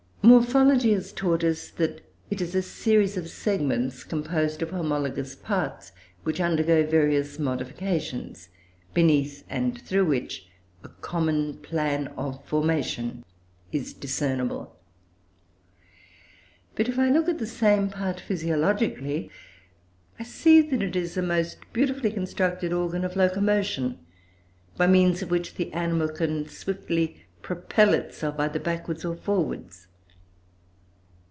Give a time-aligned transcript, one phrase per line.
[0.23, 1.99] Morphology has taught us that
[2.29, 5.93] it is a series of segments composed of homologous parts,
[6.23, 8.47] which undergo various modifications
[8.93, 10.47] beneath and through which
[10.83, 13.25] a common plan of formation
[13.71, 14.77] is discernible.
[16.75, 19.31] But if I look at the same part physiologically,
[20.19, 23.97] I see that it is a most beautifully constructed organ of locomotion,
[24.77, 29.87] by means of which the animal can swiftly propel itself either backwards or forwards.